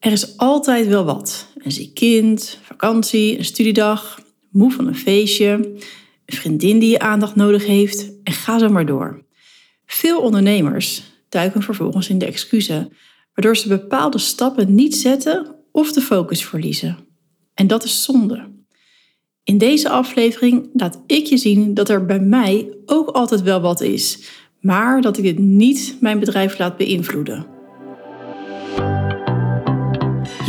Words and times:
Er 0.00 0.12
is 0.12 0.36
altijd 0.36 0.86
wel 0.86 1.04
wat. 1.04 1.46
Een 1.56 1.72
ziek 1.72 1.94
kind, 1.94 2.58
vakantie, 2.62 3.38
een 3.38 3.44
studiedag, 3.44 4.20
moe 4.50 4.70
van 4.70 4.86
een 4.86 4.96
feestje, 4.96 5.48
een 6.26 6.36
vriendin 6.36 6.78
die 6.78 6.90
je 6.90 6.98
aandacht 6.98 7.34
nodig 7.34 7.66
heeft 7.66 8.12
en 8.24 8.32
ga 8.32 8.58
zo 8.58 8.68
maar 8.68 8.86
door. 8.86 9.24
Veel 9.86 10.20
ondernemers 10.20 11.02
duiken 11.28 11.62
vervolgens 11.62 12.08
in 12.08 12.18
de 12.18 12.26
excuses, 12.26 12.84
waardoor 13.34 13.56
ze 13.56 13.68
bepaalde 13.68 14.18
stappen 14.18 14.74
niet 14.74 14.96
zetten 14.96 15.56
of 15.72 15.92
de 15.92 16.00
focus 16.00 16.44
verliezen. 16.44 16.98
En 17.54 17.66
dat 17.66 17.84
is 17.84 18.02
zonde. 18.02 18.48
In 19.44 19.58
deze 19.58 19.88
aflevering 19.88 20.70
laat 20.72 21.02
ik 21.06 21.26
je 21.26 21.36
zien 21.36 21.74
dat 21.74 21.88
er 21.88 22.06
bij 22.06 22.20
mij 22.20 22.76
ook 22.86 23.08
altijd 23.08 23.42
wel 23.42 23.60
wat 23.60 23.80
is, 23.80 24.18
maar 24.60 25.00
dat 25.00 25.18
ik 25.18 25.24
dit 25.24 25.38
niet 25.38 25.96
mijn 26.00 26.18
bedrijf 26.18 26.58
laat 26.58 26.76
beïnvloeden. 26.76 27.59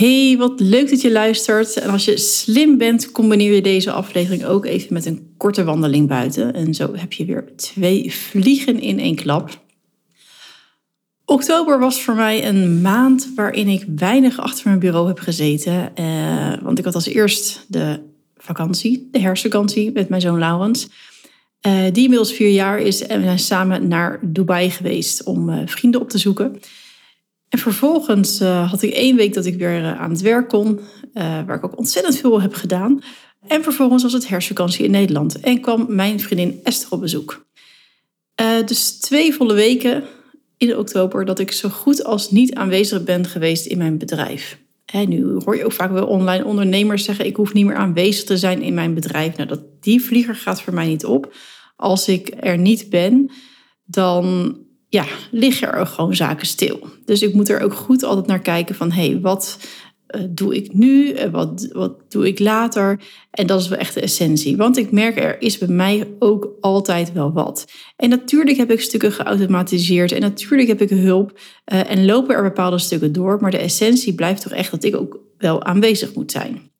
Hey, 0.00 0.36
wat 0.38 0.60
leuk 0.60 0.90
dat 0.90 1.00
je 1.00 1.12
luistert. 1.12 1.76
En 1.76 1.90
als 1.90 2.04
je 2.04 2.16
slim 2.16 2.78
bent, 2.78 3.12
combineer 3.12 3.54
je 3.54 3.62
deze 3.62 3.92
aflevering 3.92 4.44
ook 4.44 4.66
even 4.66 4.94
met 4.94 5.06
een 5.06 5.34
korte 5.36 5.64
wandeling 5.64 6.08
buiten. 6.08 6.54
En 6.54 6.74
zo 6.74 6.94
heb 6.94 7.12
je 7.12 7.24
weer 7.24 7.52
twee 7.56 8.12
vliegen 8.12 8.80
in 8.80 8.98
één 8.98 9.14
klap. 9.14 9.60
Oktober 11.24 11.78
was 11.78 12.02
voor 12.02 12.14
mij 12.14 12.48
een 12.48 12.80
maand 12.80 13.32
waarin 13.34 13.68
ik 13.68 13.84
weinig 13.96 14.38
achter 14.38 14.68
mijn 14.68 14.78
bureau 14.78 15.08
heb 15.08 15.18
gezeten. 15.18 15.96
Eh, 15.96 16.62
want 16.62 16.78
ik 16.78 16.84
had 16.84 16.94
als 16.94 17.06
eerst 17.06 17.64
de 17.68 18.00
vakantie, 18.36 19.08
de 19.10 19.20
herfstvakantie 19.20 19.92
met 19.92 20.08
mijn 20.08 20.20
zoon 20.20 20.38
Laurens. 20.38 20.88
Uh, 21.66 21.82
die 21.92 22.02
inmiddels 22.02 22.32
vier 22.32 22.50
jaar 22.50 22.78
is 22.78 23.06
en 23.06 23.18
we 23.18 23.24
zijn 23.24 23.38
samen 23.38 23.88
naar 23.88 24.18
Dubai 24.22 24.70
geweest 24.70 25.24
om 25.24 25.48
uh, 25.48 25.62
vrienden 25.66 26.00
op 26.00 26.08
te 26.08 26.18
zoeken. 26.18 26.60
En 27.50 27.58
vervolgens 27.58 28.40
uh, 28.40 28.70
had 28.70 28.82
ik 28.82 28.92
één 28.92 29.16
week 29.16 29.34
dat 29.34 29.46
ik 29.46 29.58
weer 29.58 29.80
uh, 29.80 30.00
aan 30.00 30.10
het 30.10 30.20
werk 30.20 30.48
kon, 30.48 30.78
uh, 30.78 31.44
waar 31.46 31.56
ik 31.56 31.64
ook 31.64 31.78
ontzettend 31.78 32.18
veel 32.18 32.40
heb 32.40 32.54
gedaan. 32.54 33.02
En 33.46 33.62
vervolgens 33.62 34.02
was 34.02 34.12
het 34.12 34.28
herfstvakantie 34.28 34.84
in 34.84 34.90
Nederland 34.90 35.40
en 35.40 35.60
kwam 35.60 35.86
mijn 35.88 36.20
vriendin 36.20 36.60
Esther 36.62 36.92
op 36.92 37.00
bezoek. 37.00 37.46
dus 38.64 38.98
twee 38.98 39.34
volle 39.34 39.54
weken 39.54 40.04
in 40.56 40.76
oktober 40.76 41.24
dat 41.24 41.38
ik 41.38 41.52
zo 41.52 41.68
goed 41.68 42.04
als 42.04 42.30
niet 42.30 42.54
aanwezig 42.54 43.04
ben 43.04 43.26
geweest 43.26 43.66
in 43.66 43.78
mijn 43.78 43.98
bedrijf. 43.98 44.58
En 44.84 45.08
nu 45.08 45.40
hoor 45.44 45.56
je 45.56 45.64
ook 45.64 45.72
vaak 45.72 45.90
wel 45.90 46.06
online 46.06 46.44
ondernemers 46.44 47.04
zeggen: 47.04 47.26
ik 47.26 47.36
hoef 47.36 47.52
niet 47.52 47.66
meer 47.66 47.76
aanwezig 47.76 48.24
te 48.24 48.36
zijn 48.36 48.62
in 48.62 48.74
mijn 48.74 48.94
bedrijf. 48.94 49.36
Nou, 49.36 49.48
dat, 49.48 49.60
die 49.80 50.02
vlieger 50.02 50.34
gaat 50.34 50.62
voor 50.62 50.74
mij 50.74 50.86
niet 50.86 51.04
op. 51.04 51.34
Als 51.76 52.08
ik 52.08 52.34
er 52.40 52.58
niet 52.58 52.90
ben, 52.90 53.30
dan 53.84 54.56
ja, 54.90 55.04
liggen 55.30 55.72
er 55.72 55.86
gewoon 55.86 56.14
zaken 56.14 56.46
stil. 56.46 56.88
Dus 57.04 57.22
ik 57.22 57.34
moet 57.34 57.48
er 57.48 57.60
ook 57.60 57.74
goed 57.74 58.02
altijd 58.02 58.26
naar 58.26 58.40
kijken 58.40 58.74
van 58.74 58.92
hé, 58.92 59.10
hey, 59.10 59.20
wat 59.20 59.58
uh, 60.16 60.22
doe 60.30 60.56
ik 60.56 60.72
nu? 60.72 61.12
Uh, 61.12 61.24
wat, 61.24 61.68
wat 61.72 62.10
doe 62.10 62.26
ik 62.26 62.38
later? 62.38 63.00
En 63.30 63.46
dat 63.46 63.60
is 63.60 63.68
wel 63.68 63.78
echt 63.78 63.94
de 63.94 64.00
essentie. 64.00 64.56
Want 64.56 64.76
ik 64.76 64.90
merk 64.90 65.18
er 65.18 65.42
is 65.42 65.58
bij 65.58 65.68
mij 65.68 66.08
ook 66.18 66.50
altijd 66.60 67.12
wel 67.12 67.32
wat. 67.32 67.64
En 67.96 68.08
natuurlijk 68.08 68.56
heb 68.56 68.70
ik 68.70 68.80
stukken 68.80 69.12
geautomatiseerd 69.12 70.12
en 70.12 70.20
natuurlijk 70.20 70.68
heb 70.68 70.80
ik 70.80 70.90
hulp 70.90 71.38
uh, 71.72 71.90
en 71.90 72.04
lopen 72.04 72.34
er 72.34 72.42
bepaalde 72.42 72.78
stukken 72.78 73.12
door. 73.12 73.38
Maar 73.40 73.50
de 73.50 73.58
essentie 73.58 74.14
blijft 74.14 74.42
toch 74.42 74.52
echt 74.52 74.70
dat 74.70 74.84
ik 74.84 74.96
ook 74.96 75.18
wel 75.38 75.64
aanwezig 75.64 76.14
moet 76.14 76.30
zijn. 76.30 76.70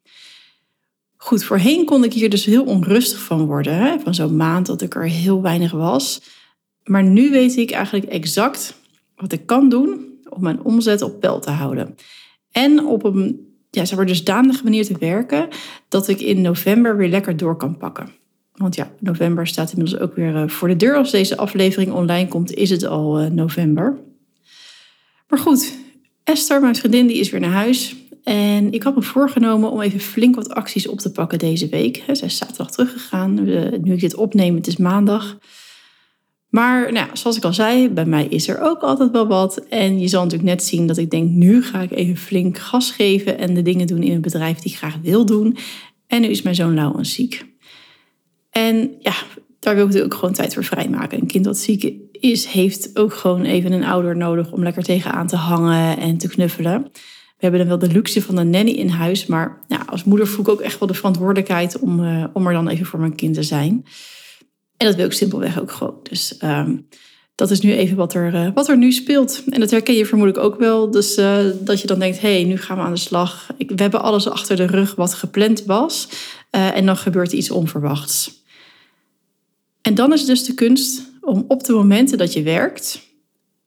Goed, 1.16 1.44
voorheen 1.44 1.84
kon 1.84 2.04
ik 2.04 2.12
hier 2.12 2.30
dus 2.30 2.44
heel 2.44 2.64
onrustig 2.64 3.20
van 3.20 3.46
worden. 3.46 3.74
Hè? 3.74 3.98
Van 3.98 4.14
zo'n 4.14 4.36
maand 4.36 4.66
dat 4.66 4.82
ik 4.82 4.94
er 4.94 5.08
heel 5.08 5.42
weinig 5.42 5.72
was. 5.72 6.20
Maar 6.90 7.04
nu 7.04 7.30
weet 7.30 7.56
ik 7.56 7.70
eigenlijk 7.70 8.06
exact 8.06 8.74
wat 9.16 9.32
ik 9.32 9.46
kan 9.46 9.68
doen 9.68 10.18
om 10.28 10.42
mijn 10.42 10.62
omzet 10.62 11.02
op 11.02 11.20
peil 11.20 11.40
te 11.40 11.50
houden. 11.50 11.96
En 12.52 12.84
op 12.84 13.04
een 13.04 13.54
ja, 13.70 13.84
zeg 13.84 13.96
maar, 13.96 14.06
dusdanige 14.06 14.64
manier 14.64 14.84
te 14.84 14.98
werken 14.98 15.48
dat 15.88 16.08
ik 16.08 16.20
in 16.20 16.40
november 16.40 16.96
weer 16.96 17.08
lekker 17.08 17.36
door 17.36 17.56
kan 17.56 17.76
pakken. 17.76 18.10
Want 18.54 18.74
ja, 18.74 18.90
november 18.98 19.46
staat 19.46 19.72
inmiddels 19.72 20.00
ook 20.00 20.14
weer 20.14 20.36
eh, 20.36 20.48
voor 20.48 20.68
de 20.68 20.76
deur. 20.76 20.96
Als 20.96 21.10
deze 21.10 21.36
aflevering 21.36 21.92
online 21.92 22.28
komt, 22.28 22.54
is 22.54 22.70
het 22.70 22.84
al 22.84 23.18
eh, 23.18 23.30
november. 23.30 23.98
Maar 25.28 25.38
goed, 25.38 25.72
Esther, 26.24 26.60
mijn 26.60 26.76
vriendin, 26.76 27.06
die 27.06 27.20
is 27.20 27.30
weer 27.30 27.40
naar 27.40 27.50
huis. 27.50 27.96
En 28.22 28.72
ik 28.72 28.82
had 28.82 28.94
me 28.94 29.02
voorgenomen 29.02 29.70
om 29.70 29.80
even 29.80 30.00
flink 30.00 30.34
wat 30.34 30.50
acties 30.54 30.88
op 30.88 30.98
te 30.98 31.12
pakken 31.12 31.38
deze 31.38 31.68
week. 31.68 32.02
Zij 32.12 32.26
is 32.26 32.36
zaterdag 32.36 32.70
teruggegaan. 32.70 33.34
Nu 33.82 33.92
ik 33.92 34.00
dit 34.00 34.14
opneem, 34.14 34.54
het 34.54 34.66
is 34.66 34.76
maandag. 34.76 35.38
Maar 36.50 36.92
nou, 36.92 37.08
zoals 37.12 37.36
ik 37.36 37.44
al 37.44 37.52
zei, 37.52 37.88
bij 37.88 38.04
mij 38.04 38.26
is 38.26 38.48
er 38.48 38.60
ook 38.60 38.80
altijd 38.80 39.10
wel 39.10 39.26
wat. 39.26 39.56
En 39.56 40.00
je 40.00 40.08
zal 40.08 40.22
natuurlijk 40.22 40.50
net 40.50 40.64
zien 40.64 40.86
dat 40.86 40.96
ik 40.96 41.10
denk, 41.10 41.30
nu 41.30 41.62
ga 41.62 41.80
ik 41.80 41.90
even 41.90 42.16
flink 42.16 42.58
gas 42.58 42.90
geven 42.90 43.38
en 43.38 43.54
de 43.54 43.62
dingen 43.62 43.86
doen 43.86 44.02
in 44.02 44.12
een 44.12 44.20
bedrijf 44.20 44.58
die 44.58 44.72
ik 44.72 44.78
graag 44.78 44.96
wil 45.02 45.26
doen. 45.26 45.56
En 46.06 46.20
nu 46.20 46.28
is 46.28 46.42
mijn 46.42 46.54
zoon 46.54 46.74
Laurens 46.74 47.14
ziek. 47.14 47.46
En 48.50 48.94
ja, 48.98 49.14
daar 49.58 49.74
wil 49.74 49.82
ik 49.82 49.88
natuurlijk 49.88 50.14
ook 50.14 50.20
gewoon 50.20 50.34
tijd 50.34 50.54
voor 50.54 50.64
vrijmaken. 50.64 51.20
Een 51.20 51.26
kind 51.26 51.44
dat 51.44 51.58
ziek 51.58 51.92
is, 52.12 52.46
heeft 52.46 52.98
ook 52.98 53.14
gewoon 53.14 53.44
even 53.44 53.72
een 53.72 53.84
ouder 53.84 54.16
nodig 54.16 54.52
om 54.52 54.62
lekker 54.62 54.82
tegenaan 54.82 55.26
te 55.26 55.36
hangen 55.36 55.98
en 55.98 56.18
te 56.18 56.28
knuffelen. 56.28 56.82
We 57.40 57.46
hebben 57.46 57.60
dan 57.60 57.68
wel 57.68 57.88
de 57.88 57.94
luxe 57.94 58.22
van 58.22 58.36
een 58.36 58.50
nanny 58.50 58.70
in 58.70 58.88
huis, 58.88 59.26
maar 59.26 59.60
ja, 59.68 59.82
als 59.86 60.04
moeder 60.04 60.26
voel 60.26 60.44
ik 60.44 60.50
ook 60.50 60.60
echt 60.60 60.78
wel 60.78 60.88
de 60.88 60.94
verantwoordelijkheid 60.94 61.78
om, 61.78 62.00
uh, 62.00 62.24
om 62.32 62.46
er 62.46 62.52
dan 62.52 62.68
even 62.68 62.86
voor 62.86 63.00
mijn 63.00 63.14
kind 63.14 63.34
te 63.34 63.42
zijn. 63.42 63.84
En 64.80 64.86
dat 64.86 64.94
wil 64.94 65.04
ik 65.04 65.12
simpelweg 65.12 65.60
ook 65.60 65.70
gewoon. 65.70 66.00
Dus 66.02 66.36
ehm, 66.36 66.76
dat 67.34 67.50
is 67.50 67.60
nu 67.60 67.72
even 67.72 67.96
wat 67.96 68.14
er, 68.14 68.34
uh, 68.34 68.48
wat 68.54 68.68
er 68.68 68.76
nu 68.76 68.92
speelt. 68.92 69.42
En 69.48 69.60
dat 69.60 69.70
herken 69.70 69.94
je 69.94 70.06
vermoedelijk 70.06 70.44
ook 70.44 70.58
wel. 70.58 70.90
Dus 70.90 71.18
uh, 71.18 71.38
dat 71.60 71.80
je 71.80 71.86
dan 71.86 71.98
denkt, 71.98 72.20
hé, 72.20 72.32
hey, 72.32 72.44
nu 72.44 72.56
gaan 72.56 72.76
we 72.76 72.82
aan 72.82 72.92
de 72.92 72.98
slag. 72.98 73.48
Ik, 73.56 73.70
we 73.70 73.82
hebben 73.82 74.02
alles 74.02 74.28
achter 74.28 74.56
de 74.56 74.66
rug 74.66 74.94
wat 74.94 75.14
gepland 75.14 75.64
was. 75.64 76.08
Uh, 76.50 76.76
en 76.76 76.86
dan 76.86 76.96
gebeurt 76.96 77.32
iets 77.32 77.50
onverwachts. 77.50 78.44
En 79.82 79.94
dan 79.94 80.12
is 80.12 80.24
dus 80.24 80.44
de 80.44 80.54
kunst 80.54 81.02
om 81.20 81.44
op 81.48 81.64
de 81.64 81.72
momenten 81.72 82.18
dat 82.18 82.32
je 82.32 82.42
werkt... 82.42 83.00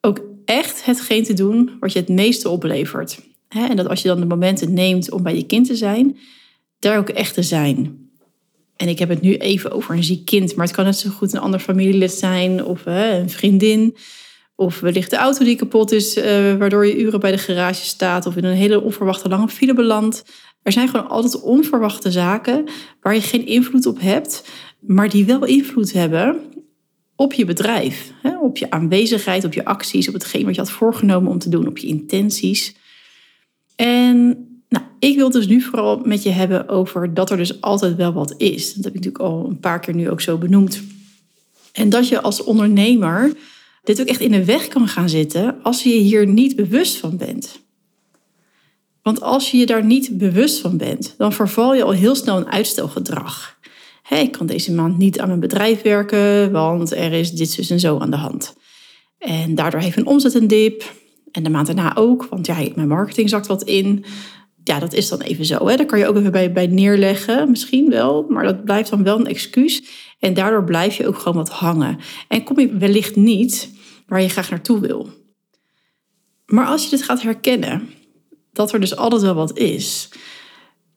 ook 0.02 0.20
echt 0.46 0.86
hetgeen 0.86 1.24
te 1.24 1.34
doen 1.34 1.72
wat 1.80 1.94
je 1.94 2.00
het 2.00 2.10
meeste 2.10 2.50
oplevert. 2.50 3.20
En 3.48 3.76
dat 3.76 3.88
als 3.88 4.02
je 4.02 4.08
dan 4.08 4.20
de 4.20 4.26
momenten 4.26 4.74
neemt 4.74 5.12
om 5.12 5.24
bij 5.24 5.36
je 5.36 5.46
kind 5.46 5.68
te 5.68 5.76
zijn... 5.76 6.18
daar 6.80 6.98
ook 6.98 7.10
echt 7.10 7.34
te 7.34 7.44
zijn. 7.44 8.03
En 8.84 8.90
ik 8.90 9.00
heb 9.00 9.10
het 9.10 9.22
nu 9.22 9.38
even 9.38 9.72
over 9.72 9.96
een 9.96 10.04
ziek 10.04 10.26
kind, 10.26 10.56
maar 10.56 10.66
het 10.66 10.76
kan 10.76 10.86
net 10.86 10.98
zo 10.98 11.10
goed 11.10 11.34
een 11.34 11.40
ander 11.40 11.60
familielid 11.60 12.12
zijn 12.12 12.66
of 12.66 12.82
een 12.86 13.30
vriendin. 13.30 13.96
Of 14.56 14.80
wellicht 14.80 15.10
de 15.10 15.16
auto 15.16 15.46
die 15.46 15.56
kapot 15.56 15.92
is, 15.92 16.18
uh, 16.18 16.24
waardoor 16.56 16.86
je 16.86 16.98
uren 16.98 17.20
bij 17.20 17.32
de 17.32 17.38
garage 17.38 17.86
staat 17.86 18.26
of 18.26 18.36
in 18.36 18.44
een 18.44 18.56
hele 18.56 18.82
onverwachte 18.82 19.30
lange 19.30 19.48
file 19.48 19.74
belandt. 19.74 20.24
Er 20.62 20.72
zijn 20.72 20.88
gewoon 20.88 21.10
altijd 21.10 21.42
onverwachte 21.42 22.12
zaken 22.12 22.64
waar 23.02 23.14
je 23.14 23.22
geen 23.22 23.46
invloed 23.46 23.86
op 23.86 24.00
hebt, 24.00 24.44
maar 24.80 25.10
die 25.10 25.26
wel 25.26 25.46
invloed 25.46 25.94
hebben 25.94 26.42
op 27.16 27.34
je 27.34 27.46
bedrijf. 27.46 28.12
Hè? 28.22 28.40
Op 28.40 28.58
je 28.58 28.70
aanwezigheid, 28.70 29.44
op 29.44 29.54
je 29.54 29.66
acties, 29.66 30.08
op 30.08 30.14
hetgeen 30.14 30.46
wat 30.46 30.56
je 30.56 30.62
had 30.62 30.72
voorgenomen 30.72 31.32
om 31.32 31.40
te 31.40 31.50
doen, 31.50 31.68
op 31.68 31.78
je 31.78 31.88
intenties. 31.88 32.76
En 33.76 34.48
nou, 34.74 34.86
ik 35.00 35.16
wil 35.16 35.24
het 35.24 35.34
dus 35.34 35.48
nu 35.48 35.62
vooral 35.62 36.02
met 36.04 36.24
je 36.24 36.30
hebben 36.30 36.70
over 36.70 37.14
dat 37.14 37.30
er 37.30 37.38
dus 37.38 37.62
altijd 37.62 37.96
wel 37.96 38.14
wat 38.14 38.34
is. 38.38 38.74
Dat 38.74 38.84
heb 38.84 38.94
ik 38.96 39.04
natuurlijk 39.04 39.24
al 39.24 39.46
een 39.50 39.60
paar 39.60 39.80
keer 39.80 39.96
nu 39.96 40.10
ook 40.10 40.22
zo 40.22 40.38
benoemd. 40.38 40.82
En 41.72 41.90
dat 41.90 42.08
je 42.08 42.22
als 42.22 42.44
ondernemer 42.44 43.34
dit 43.84 44.02
ook 44.02 44.08
echt 44.08 44.20
in 44.20 44.32
de 44.32 44.46
weg 44.46 44.68
kan 44.68 44.88
gaan 44.88 45.10
zitten 45.10 45.64
als 45.64 45.84
je 45.84 45.90
hier 45.90 46.28
niet 46.28 46.56
bewust 46.56 46.98
van 46.98 47.18
bent. 47.18 47.60
Want 49.02 49.22
als 49.22 49.52
je 49.52 49.58
je 49.58 49.66
daar 49.66 49.86
niet 49.86 50.18
bewust 50.18 50.60
van 50.60 50.78
bent, 50.78 51.14
dan 51.18 51.34
verval 51.34 51.76
je 51.76 51.84
al 51.84 51.92
heel 51.92 52.16
snel 52.16 52.38
in 52.38 52.52
uitstelgedrag. 52.52 53.60
ik 54.10 54.32
kan 54.32 54.46
deze 54.46 54.74
maand 54.74 54.98
niet 54.98 55.20
aan 55.20 55.28
mijn 55.28 55.40
bedrijf 55.40 55.82
werken, 55.82 56.52
want 56.52 56.92
er 56.92 57.12
is 57.12 57.32
dit, 57.32 57.50
zus 57.50 57.70
en 57.70 57.80
zo 57.80 58.00
aan 58.00 58.12
de 58.12 58.18
hand. 58.18 58.56
En 59.18 59.56
daardoor 59.56 59.80
heeft 59.80 59.96
mijn 59.96 60.08
omzet 60.08 60.34
een 60.34 60.48
dip. 60.48 60.94
En 61.32 61.44
de 61.44 61.50
maand 61.50 61.68
daarna 61.68 61.96
ook, 61.96 62.26
want 62.30 62.46
ja, 62.46 62.68
mijn 62.76 62.88
marketing 62.88 63.30
zakt 63.30 63.48
wat 63.48 63.64
in 63.64 64.06
ja, 64.64 64.80
dat 64.80 64.94
is 64.94 65.10
dan 65.10 65.22
even 65.22 65.46
zo. 65.46 65.68
Hè? 65.68 65.76
Daar 65.76 65.86
kan 65.86 66.00
je 66.00 66.08
ook 66.08 66.18
even 66.18 66.32
bij, 66.32 66.52
bij 66.52 66.68
neerleggen, 66.68 67.50
misschien 67.50 67.90
wel. 67.90 68.26
Maar 68.30 68.44
dat 68.44 68.64
blijft 68.64 68.90
dan 68.90 69.04
wel 69.04 69.20
een 69.20 69.28
excuus. 69.28 69.84
En 70.20 70.34
daardoor 70.34 70.64
blijf 70.64 70.96
je 70.96 71.08
ook 71.08 71.18
gewoon 71.18 71.38
wat 71.38 71.50
hangen. 71.50 72.00
En 72.28 72.44
kom 72.44 72.60
je 72.60 72.78
wellicht 72.78 73.16
niet 73.16 73.70
waar 74.08 74.22
je 74.22 74.30
graag 74.30 74.50
naartoe 74.50 74.80
wil. 74.80 75.10
Maar 76.46 76.66
als 76.66 76.84
je 76.84 76.90
dit 76.90 77.04
gaat 77.04 77.22
herkennen, 77.22 77.90
dat 78.52 78.74
er 78.74 78.80
dus 78.80 78.96
altijd 78.96 79.22
wel 79.22 79.34
wat 79.34 79.58
is, 79.58 80.10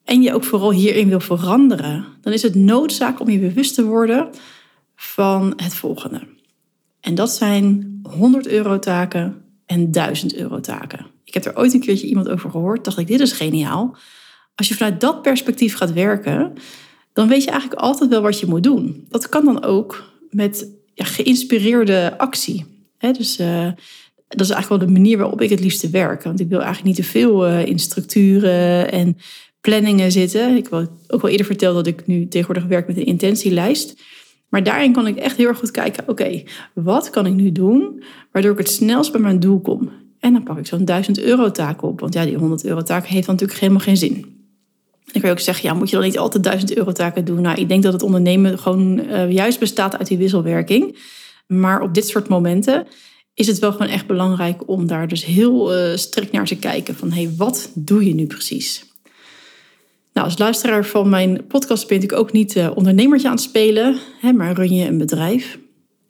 en 0.05 0.23
je 0.23 0.35
ook 0.35 0.45
vooral 0.45 0.73
hierin 0.73 1.09
wil 1.09 1.21
veranderen, 1.21 2.07
dan 2.21 2.33
is 2.33 2.43
het 2.43 2.55
noodzaak 2.55 3.21
om 3.21 3.31
je 3.31 3.39
bewust 3.39 3.75
te 3.75 3.85
worden 3.85 4.29
van 4.97 5.53
het 5.57 5.75
volgende. 5.75 6.21
En 7.01 7.15
dat 7.15 7.31
zijn 7.31 7.99
100 8.03 8.47
euro 8.47 8.79
taken 8.79 9.45
en 9.67 9.91
1000 9.91 10.35
euro 10.35 10.61
taken. 10.61 11.07
Ik 11.27 11.35
heb 11.35 11.45
er 11.45 11.57
ooit 11.57 11.75
een 11.75 11.81
keertje 11.81 12.07
iemand 12.07 12.29
over 12.29 12.51
gehoord, 12.51 12.85
dacht 12.85 12.99
ik, 12.99 13.07
dit 13.07 13.21
is 13.21 13.33
geniaal. 13.33 13.97
Als 14.55 14.69
je 14.69 14.75
vanuit 14.75 15.01
dat 15.01 15.23
perspectief 15.23 15.77
gaat 15.77 15.93
werken, 15.93 16.53
dan 17.13 17.29
weet 17.29 17.45
je 17.45 17.51
eigenlijk 17.51 17.81
altijd 17.81 18.11
wel 18.11 18.23
wat 18.23 18.41
je 18.41 18.47
moet 18.47 18.63
doen. 18.63 19.07
Dat 19.09 19.29
kan 19.29 19.45
dan 19.45 19.65
ook 19.65 20.13
met 20.31 20.71
ja, 20.95 21.05
geïnspireerde 21.05 22.19
actie. 22.19 22.65
dus 22.99 23.41
uh, 23.41 23.71
dat 24.29 24.41
is 24.41 24.51
eigenlijk 24.51 24.69
wel 24.69 24.79
de 24.79 24.99
manier 24.99 25.19
waarop 25.19 25.41
ik 25.41 25.51
het 25.51 25.61
liefste 25.61 25.91
werk. 25.91 26.23
Want 26.23 26.41
ik 26.41 26.49
wil 26.49 26.61
eigenlijk 26.61 26.87
niet 26.87 27.07
te 27.07 27.13
veel 27.13 27.49
uh, 27.49 27.67
in 27.67 27.79
structuren 27.79 28.93
en 28.93 29.17
planningen 29.61 30.13
zitten. 30.13 30.57
Ik 30.57 30.69
wil 30.69 30.89
ook 31.09 31.23
wel 31.23 31.31
eerder 31.31 31.47
verteld 31.47 31.75
dat 31.75 31.87
ik 31.87 32.07
nu 32.07 32.29
tegenwoordig 32.29 32.65
werk 32.65 32.87
met 32.87 32.97
een 32.97 33.07
intentielijst. 33.07 34.03
Maar 34.49 34.63
daarin 34.63 34.93
kan 34.93 35.07
ik 35.07 35.17
echt 35.17 35.37
heel 35.37 35.55
goed 35.55 35.71
kijken, 35.71 36.09
oké, 36.09 36.43
wat 36.75 37.11
kan 37.11 37.27
ik 37.27 37.33
nu 37.33 37.53
doen 37.53 38.03
waardoor 38.33 38.53
ik 38.53 38.59
het 38.59 38.71
snelst 38.71 39.13
bij 39.13 39.21
mijn 39.21 39.41
doel 39.41 39.61
kom? 39.61 39.91
En 40.21 40.33
dan 40.33 40.43
pak 40.43 40.59
ik 40.59 40.67
zo'n 40.67 40.85
1000 40.85 41.19
euro 41.19 41.51
taak 41.51 41.83
op, 41.83 42.01
want 42.01 42.15
ja, 42.15 42.25
die 42.25 42.37
100 42.37 42.65
euro 42.65 42.83
taak 42.83 43.07
heeft 43.07 43.27
dan 43.27 43.35
natuurlijk 43.35 43.61
helemaal 43.61 43.83
geen 43.83 43.97
zin. 43.97 44.15
Dan 45.05 45.21
kan 45.21 45.31
je 45.31 45.31
ook 45.31 45.41
zeggen, 45.41 45.69
ja, 45.69 45.75
moet 45.75 45.91
je 45.91 45.97
dan 45.97 46.05
niet 46.05 46.19
altijd 46.19 46.43
1000 46.43 46.77
euro 46.77 46.93
taken 46.93 47.25
doen? 47.25 47.41
Nou, 47.41 47.61
ik 47.61 47.69
denk 47.69 47.83
dat 47.83 47.93
het 47.93 48.03
ondernemen 48.03 48.59
gewoon 48.59 48.99
uh, 48.99 49.31
juist 49.31 49.59
bestaat 49.59 49.99
uit 49.99 50.09
die 50.09 50.19
wisselwerking. 50.19 50.99
Maar 51.47 51.81
op 51.81 51.95
dit 51.95 52.09
soort 52.09 52.29
momenten 52.29 52.87
is 53.35 53.47
het 53.47 53.59
wel 53.59 53.73
gewoon 53.73 53.89
echt 53.89 54.07
belangrijk 54.07 54.69
om 54.69 54.87
daar 54.87 55.09
dus 55.09 55.25
heel 55.25 55.77
uh, 55.77 55.97
strikt 55.97 56.33
naar 56.33 56.47
te 56.47 56.57
kijken 56.57 56.95
van, 56.95 57.13
hé, 57.13 57.23
hey, 57.23 57.35
wat 57.37 57.71
doe 57.75 58.07
je 58.07 58.15
nu 58.15 58.27
precies? 58.27 58.85
Nou, 60.13 60.27
als 60.27 60.39
luisteraar 60.39 60.85
van 60.85 61.09
mijn 61.09 61.47
podcast 61.47 61.89
ben 61.89 62.03
ik 62.03 62.13
ook 62.13 62.33
niet 62.33 62.57
uh, 62.57 62.71
ondernemertje 62.75 63.29
aan 63.29 63.35
het 63.35 63.43
spelen, 63.43 63.99
hè, 64.21 64.33
maar 64.33 64.55
run 64.55 64.75
je 64.75 64.87
een 64.87 64.99
bedrijf. 64.99 65.59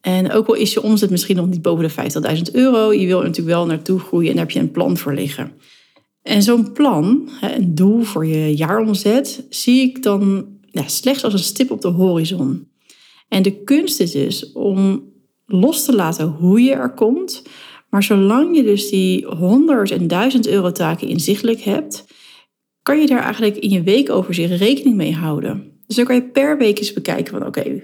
En 0.07 0.33
ook 0.33 0.47
al 0.47 0.55
is 0.55 0.73
je 0.73 0.83
omzet 0.83 1.11
misschien 1.11 1.37
nog 1.37 1.47
niet 1.47 1.63
boven 1.63 1.89
de 1.89 2.37
50.000 2.37 2.53
euro, 2.53 2.93
je 2.93 3.07
wil 3.07 3.19
er 3.19 3.27
natuurlijk 3.27 3.57
wel 3.57 3.67
naartoe 3.67 3.99
groeien 3.99 4.29
en 4.29 4.37
daar 4.37 4.45
heb 4.45 4.55
je 4.55 4.61
een 4.61 4.71
plan 4.71 4.97
voor 4.97 5.15
liggen. 5.15 5.53
En 6.23 6.43
zo'n 6.43 6.73
plan, 6.73 7.29
een 7.41 7.75
doel 7.75 8.03
voor 8.03 8.27
je 8.27 8.57
jaaromzet, 8.57 9.47
zie 9.49 9.81
ik 9.81 10.03
dan 10.03 10.47
ja, 10.71 10.89
slechts 10.89 11.25
als 11.25 11.33
een 11.33 11.39
stip 11.39 11.71
op 11.71 11.81
de 11.81 11.89
horizon. 11.89 12.69
En 13.29 13.43
de 13.43 13.63
kunst 13.63 14.01
is 14.01 14.11
dus 14.11 14.53
om 14.53 15.05
los 15.47 15.85
te 15.85 15.95
laten 15.95 16.27
hoe 16.29 16.63
je 16.63 16.73
er 16.73 16.95
komt, 16.95 17.43
maar 17.91 18.03
zolang 18.03 18.57
je 18.57 18.63
dus 18.63 18.89
die 18.89 19.27
100 19.27 19.91
en 19.91 20.07
1000 20.07 20.47
euro 20.47 20.73
taken 20.73 21.09
inzichtelijk 21.09 21.61
hebt, 21.61 22.05
kan 22.83 23.01
je 23.01 23.07
daar 23.07 23.23
eigenlijk 23.23 23.57
in 23.57 23.71
je 23.71 23.83
weekoverzicht 23.83 24.53
rekening 24.53 24.97
mee 24.97 25.15
houden. 25.15 25.81
Dus 25.87 25.97
dan 25.97 26.05
kan 26.05 26.15
je 26.15 26.31
per 26.31 26.59
week 26.59 26.79
eens 26.79 26.93
bekijken 26.93 27.39
van 27.39 27.47
oké, 27.47 27.83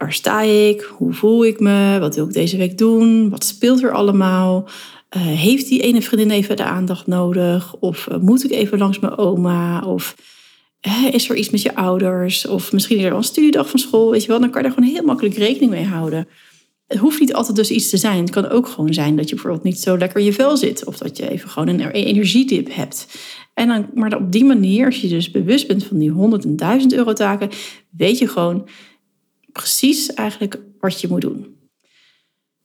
waar 0.00 0.12
sta 0.12 0.40
ik? 0.42 0.80
Hoe 0.80 1.12
voel 1.12 1.44
ik 1.44 1.60
me? 1.60 1.96
Wat 2.00 2.14
wil 2.14 2.26
ik 2.26 2.32
deze 2.32 2.56
week 2.56 2.78
doen? 2.78 3.30
Wat 3.30 3.44
speelt 3.44 3.82
er 3.82 3.92
allemaal? 3.92 4.68
Uh, 5.16 5.22
heeft 5.22 5.68
die 5.68 5.82
ene 5.82 6.02
vriendin 6.02 6.30
even 6.30 6.56
de 6.56 6.64
aandacht 6.64 7.06
nodig? 7.06 7.76
Of 7.80 8.08
uh, 8.10 8.18
moet 8.18 8.44
ik 8.44 8.50
even 8.50 8.78
langs 8.78 8.98
mijn 8.98 9.18
oma? 9.18 9.80
Of 9.80 10.16
is 11.10 11.28
er 11.28 11.36
iets 11.36 11.50
met 11.50 11.62
je 11.62 11.74
ouders? 11.74 12.46
Of 12.46 12.72
misschien 12.72 12.96
is 12.96 13.02
er 13.02 13.08
wel 13.08 13.18
een 13.18 13.24
studiedag 13.24 13.70
van 13.70 13.78
school, 13.78 14.10
weet 14.10 14.22
je 14.22 14.28
wel? 14.28 14.40
Dan 14.40 14.50
kan 14.50 14.62
je 14.62 14.68
daar 14.68 14.76
gewoon 14.76 14.94
heel 14.94 15.04
makkelijk 15.04 15.36
rekening 15.36 15.70
mee 15.70 15.84
houden. 15.84 16.28
Het 16.86 16.98
hoeft 16.98 17.20
niet 17.20 17.34
altijd 17.34 17.56
dus 17.56 17.70
iets 17.70 17.90
te 17.90 17.96
zijn. 17.96 18.20
Het 18.20 18.30
kan 18.30 18.48
ook 18.48 18.68
gewoon 18.68 18.94
zijn 18.94 19.16
dat 19.16 19.28
je 19.28 19.34
bijvoorbeeld 19.34 19.64
niet 19.64 19.80
zo 19.80 19.98
lekker 19.98 20.18
in 20.18 20.24
je 20.24 20.32
vel 20.32 20.56
zit. 20.56 20.84
Of 20.84 20.98
dat 20.98 21.16
je 21.16 21.30
even 21.30 21.48
gewoon 21.48 21.68
een 21.68 21.90
energiedip 21.90 22.74
hebt. 22.74 23.06
En 23.54 23.68
dan, 23.68 23.86
maar 23.94 24.16
op 24.16 24.32
die 24.32 24.44
manier, 24.44 24.86
als 24.86 25.00
je 25.00 25.08
dus 25.08 25.30
bewust 25.30 25.66
bent 25.66 25.84
van 25.84 25.98
die 25.98 26.10
100 26.10 26.44
en 26.44 26.56
1000 26.56 26.92
euro 26.92 27.12
taken, 27.12 27.50
weet 27.90 28.18
je 28.18 28.28
gewoon 28.28 28.68
precies 29.52 30.14
eigenlijk 30.14 30.60
wat 30.78 31.00
je 31.00 31.08
moet 31.08 31.20
doen. 31.20 31.58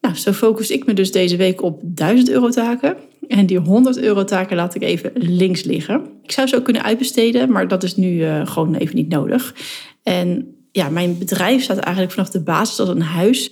Nou, 0.02 0.16
zo 0.16 0.32
focus 0.32 0.70
ik 0.72 0.86
me 0.86 0.94
dus 0.94 1.12
deze 1.12 1.36
week 1.36 1.62
op 1.62 1.82
1000 1.84 2.30
euro 2.30 2.50
taken. 2.50 2.98
En 3.28 3.46
die 3.46 3.58
100 3.58 3.98
euro 3.98 4.24
taken 4.24 4.56
laat 4.56 4.76
ik 4.76 4.82
even 4.82 5.12
links 5.16 5.64
liggen. 5.64 6.06
Ik 6.24 6.32
zou 6.32 6.48
ze 6.48 6.56
ook 6.56 6.64
kunnen 6.64 6.84
uitbesteden, 6.84 7.52
maar 7.52 7.68
dat 7.68 7.84
is 7.84 7.96
nu 7.96 8.12
uh, 8.12 8.48
gewoon 8.48 8.76
even 8.76 8.96
niet 8.96 9.10
nodig. 9.10 9.56
En 10.04 10.56
ja, 10.72 10.90
mijn 10.90 11.18
bedrijf 11.18 11.64
staat 11.64 11.78
eigenlijk 11.78 12.14
vanaf 12.14 12.30
de 12.30 12.44
basis 12.44 12.80
als 12.80 12.90
een 12.90 13.02
huis. 13.02 13.52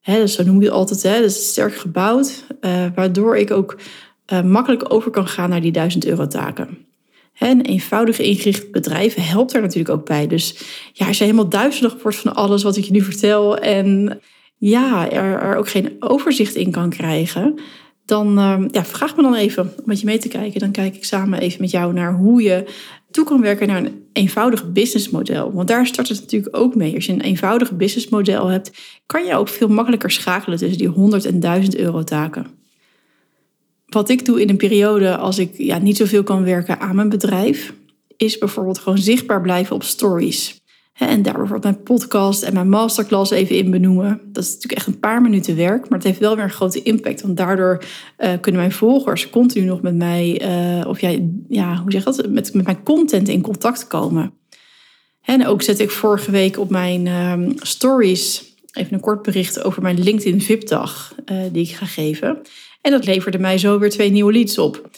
Hè, 0.00 0.18
dus 0.18 0.34
zo 0.34 0.44
noem 0.44 0.60
je 0.60 0.64
het 0.64 0.74
altijd. 0.74 1.02
Hè, 1.02 1.20
dus 1.20 1.48
sterk 1.48 1.74
gebouwd, 1.74 2.44
uh, 2.60 2.86
waardoor 2.94 3.36
ik 3.36 3.50
ook 3.50 3.78
uh, 4.32 4.42
makkelijk 4.42 4.92
over 4.92 5.10
kan 5.10 5.28
gaan 5.28 5.50
naar 5.50 5.60
die 5.60 5.72
1000 5.72 6.06
euro 6.06 6.26
taken. 6.26 6.87
Een 7.38 7.60
eenvoudig 7.60 8.18
ingericht 8.18 8.70
bedrijf 8.70 9.14
helpt 9.14 9.54
er 9.54 9.60
natuurlijk 9.60 9.98
ook 9.98 10.06
bij. 10.06 10.26
Dus 10.26 10.54
ja, 10.92 11.06
als 11.06 11.18
je 11.18 11.24
helemaal 11.24 11.48
duizelig 11.48 12.02
wordt 12.02 12.18
van 12.18 12.34
alles 12.34 12.62
wat 12.62 12.76
ik 12.76 12.84
je 12.84 12.92
nu 12.92 13.00
vertel 13.00 13.58
en 13.58 14.20
ja, 14.56 15.10
er, 15.10 15.42
er 15.42 15.56
ook 15.56 15.68
geen 15.68 15.96
overzicht 15.98 16.54
in 16.54 16.70
kan 16.70 16.90
krijgen, 16.90 17.54
dan 18.04 18.38
uh, 18.38 18.64
ja, 18.70 18.84
vraag 18.84 19.16
me 19.16 19.22
dan 19.22 19.34
even 19.34 19.62
om 19.62 19.70
met 19.84 20.00
je 20.00 20.06
mee 20.06 20.18
te 20.18 20.28
kijken. 20.28 20.60
Dan 20.60 20.70
kijk 20.70 20.96
ik 20.96 21.04
samen 21.04 21.40
even 21.40 21.60
met 21.60 21.70
jou 21.70 21.92
naar 21.92 22.14
hoe 22.14 22.42
je 22.42 22.64
toe 23.10 23.24
kan 23.24 23.40
werken 23.40 23.66
naar 23.66 23.84
een 23.84 24.06
eenvoudig 24.12 24.72
businessmodel. 24.72 25.52
Want 25.52 25.68
daar 25.68 25.86
start 25.86 26.08
het 26.08 26.20
natuurlijk 26.20 26.56
ook 26.56 26.74
mee. 26.74 26.94
Als 26.94 27.06
je 27.06 27.12
een 27.12 27.20
eenvoudig 27.20 27.76
businessmodel 27.76 28.46
hebt, 28.46 28.70
kan 29.06 29.24
je 29.24 29.34
ook 29.34 29.48
veel 29.48 29.68
makkelijker 29.68 30.10
schakelen 30.10 30.58
tussen 30.58 30.78
die 30.78 30.88
100 30.88 31.24
en 31.24 31.40
1000 31.40 31.76
euro 31.76 32.02
taken 32.02 32.57
wat 33.88 34.08
ik 34.08 34.24
doe 34.24 34.40
in 34.40 34.48
een 34.48 34.56
periode 34.56 35.16
als 35.16 35.38
ik 35.38 35.50
ja, 35.56 35.78
niet 35.78 35.96
zoveel 35.96 36.22
kan 36.22 36.44
werken 36.44 36.80
aan 36.80 36.96
mijn 36.96 37.08
bedrijf, 37.08 37.72
is 38.16 38.38
bijvoorbeeld 38.38 38.78
gewoon 38.78 38.98
zichtbaar 38.98 39.40
blijven 39.40 39.74
op 39.74 39.82
stories. 39.82 40.56
En 40.92 41.22
daar 41.22 41.32
bijvoorbeeld 41.32 41.62
mijn 41.62 41.82
podcast 41.82 42.42
en 42.42 42.54
mijn 42.54 42.68
masterclass 42.68 43.30
even 43.30 43.56
in 43.56 43.70
benoemen. 43.70 44.20
Dat 44.24 44.42
is 44.42 44.48
natuurlijk 44.48 44.78
echt 44.78 44.86
een 44.86 44.98
paar 44.98 45.22
minuten 45.22 45.56
werk, 45.56 45.88
maar 45.88 45.98
het 45.98 46.06
heeft 46.06 46.18
wel 46.18 46.34
weer 46.34 46.44
een 46.44 46.50
grote 46.50 46.82
impact. 46.82 47.22
Want 47.22 47.36
daardoor 47.36 47.84
uh, 48.18 48.32
kunnen 48.40 48.60
mijn 48.60 48.72
volgers 48.72 49.30
continu 49.30 49.66
nog 49.66 49.82
met 49.82 49.94
mij, 49.94 50.42
uh, 50.80 50.86
of 50.86 51.00
ja, 51.00 51.18
ja, 51.48 51.76
hoe 51.76 51.92
zeg 51.92 52.04
dat, 52.04 52.28
met, 52.28 52.54
met 52.54 52.64
mijn 52.64 52.82
content 52.82 53.28
in 53.28 53.40
contact 53.40 53.86
komen. 53.86 54.32
En 55.22 55.46
ook 55.46 55.62
zet 55.62 55.78
ik 55.78 55.90
vorige 55.90 56.30
week 56.30 56.58
op 56.58 56.70
mijn 56.70 57.06
uh, 57.06 57.50
stories 57.56 58.56
even 58.72 58.94
een 58.94 59.00
kort 59.00 59.22
bericht 59.22 59.62
over 59.62 59.82
mijn 59.82 60.02
LinkedIn 60.02 60.40
VIP-dag 60.40 61.14
uh, 61.26 61.42
die 61.52 61.64
ik 61.64 61.74
ga 61.74 61.86
geven. 61.86 62.38
En 62.88 62.94
dat 62.94 63.04
leverde 63.04 63.38
mij 63.38 63.58
zo 63.58 63.78
weer 63.78 63.90
twee 63.90 64.10
nieuwe 64.10 64.32
leads 64.32 64.58
op. 64.58 64.90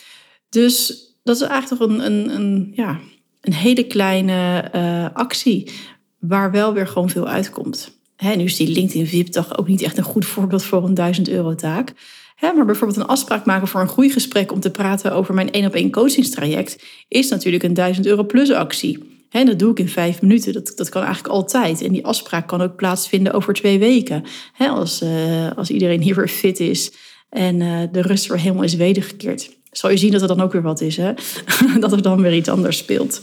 Dus 0.48 1.04
dat 1.22 1.36
is 1.36 1.42
eigenlijk 1.42 1.80
toch 1.80 1.90
een, 1.90 2.06
een, 2.06 2.34
een, 2.34 2.72
ja, 2.74 3.00
een 3.40 3.52
hele 3.52 3.86
kleine 3.86 4.70
uh, 4.74 5.06
actie 5.12 5.70
waar 6.18 6.50
wel 6.50 6.72
weer 6.72 6.86
gewoon 6.86 7.10
veel 7.10 7.28
uitkomt. 7.28 7.98
Hè, 8.16 8.34
nu 8.34 8.44
is 8.44 8.56
die 8.56 8.68
LinkedIn 8.68 9.06
VIP-dag 9.06 9.58
ook 9.58 9.68
niet 9.68 9.82
echt 9.82 9.98
een 9.98 10.04
goed 10.04 10.26
voorbeeld 10.26 10.64
voor 10.64 10.84
een 10.84 10.94
1000 10.94 11.28
euro 11.28 11.54
taak. 11.54 11.92
Maar 12.40 12.66
bijvoorbeeld 12.66 12.98
een 12.98 13.06
afspraak 13.06 13.44
maken 13.44 13.68
voor 13.68 13.80
een 13.80 13.88
groeigesprek 13.88 14.52
om 14.52 14.60
te 14.60 14.70
praten 14.70 15.12
over 15.12 15.34
mijn 15.34 15.50
één 15.50 15.66
op 15.66 15.74
één 15.74 15.90
coachingstraject 15.90 16.84
is 17.08 17.28
natuurlijk 17.28 17.62
een 17.62 17.74
1000 17.74 18.06
euro 18.06 18.24
plus 18.24 18.50
actie. 18.50 19.24
En 19.30 19.46
dat 19.46 19.58
doe 19.58 19.70
ik 19.70 19.78
in 19.78 19.88
vijf 19.88 20.22
minuten. 20.22 20.52
Dat, 20.52 20.72
dat 20.74 20.88
kan 20.88 21.02
eigenlijk 21.02 21.34
altijd. 21.34 21.82
En 21.82 21.92
die 21.92 22.06
afspraak 22.06 22.48
kan 22.48 22.62
ook 22.62 22.76
plaatsvinden 22.76 23.32
over 23.32 23.54
twee 23.54 23.78
weken. 23.78 24.24
Als, 24.58 25.02
uh, 25.02 25.50
als 25.56 25.70
iedereen 25.70 26.02
hier 26.02 26.14
weer 26.14 26.28
fit 26.28 26.60
is 26.60 26.92
en 27.30 27.60
uh, 27.60 27.82
de 27.92 28.02
rust 28.02 28.26
weer 28.26 28.38
helemaal 28.38 28.62
is 28.62 28.74
wedergekeerd. 28.74 29.56
Zal 29.70 29.90
je 29.90 29.96
zien 29.96 30.12
dat 30.12 30.22
er 30.22 30.28
dan 30.28 30.40
ook 30.40 30.52
weer 30.52 30.62
wat 30.62 30.80
is, 30.80 30.96
hè? 30.96 31.12
dat 31.80 31.92
er 31.92 32.02
dan 32.02 32.22
weer 32.22 32.34
iets 32.34 32.48
anders 32.48 32.76
speelt. 32.76 33.22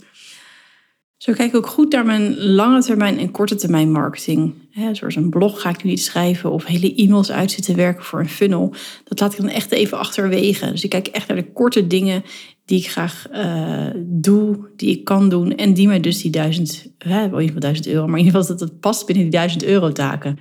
Zo 1.17 1.33
kijk 1.33 1.49
ik 1.49 1.55
ook 1.55 1.67
goed 1.67 1.91
naar 1.91 2.05
mijn 2.05 2.37
lange 2.37 2.81
termijn 2.81 3.19
en 3.19 3.31
korte 3.31 3.55
termijn 3.55 3.91
marketing. 3.91 4.53
zoals 4.91 5.15
een 5.15 5.29
blog 5.29 5.61
ga 5.61 5.69
ik 5.69 5.83
nu 5.83 5.89
niet 5.89 6.01
schrijven 6.01 6.51
of 6.51 6.65
hele 6.65 6.95
e-mails 6.95 7.31
uit 7.31 7.51
zitten 7.51 7.75
werken 7.75 8.03
voor 8.03 8.19
een 8.19 8.29
funnel. 8.29 8.73
Dat 9.03 9.19
laat 9.19 9.33
ik 9.33 9.39
dan 9.39 9.49
echt 9.49 9.71
even 9.71 9.97
achterwege. 9.97 10.71
Dus 10.71 10.83
ik 10.83 10.89
kijk 10.89 11.07
echt 11.07 11.27
naar 11.27 11.37
de 11.37 11.51
korte 11.51 11.87
dingen 11.87 12.23
die 12.65 12.79
ik 12.79 12.89
graag 12.89 13.27
uh, 13.33 13.87
doe, 14.05 14.57
die 14.75 14.89
ik 14.89 15.03
kan 15.03 15.29
doen. 15.29 15.55
En 15.55 15.73
die 15.73 15.87
mij 15.87 15.99
dus 15.99 16.21
die 16.21 16.31
duizend, 16.31 16.91
hè, 16.97 17.09
wel 17.09 17.21
in 17.21 17.29
ieder 17.29 17.45
geval 17.45 17.59
duizend 17.59 17.87
euro, 17.87 18.07
maar 18.07 18.19
in 18.19 18.25
ieder 18.25 18.39
geval 18.39 18.57
dat 18.57 18.69
het 18.69 18.79
past 18.79 19.05
binnen 19.05 19.23
die 19.23 19.33
duizend 19.33 19.63
euro 19.63 19.91
taken. 19.91 20.39